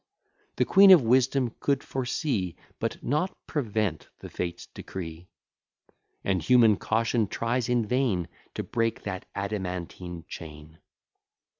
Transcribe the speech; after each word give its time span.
The 0.55 0.65
Queen 0.65 0.89
of 0.89 1.03
Wisdom 1.03 1.53
could 1.59 1.83
foresee, 1.83 2.55
But 2.79 3.03
not 3.03 3.37
prevent, 3.45 4.09
the 4.17 4.29
Fates' 4.31 4.65
decree: 4.73 5.27
And 6.23 6.41
human 6.41 6.77
caution 6.77 7.27
tries 7.27 7.69
in 7.69 7.85
vain 7.85 8.27
To 8.55 8.63
break 8.63 9.03
that 9.03 9.25
adamantine 9.35 10.25
chain. 10.27 10.79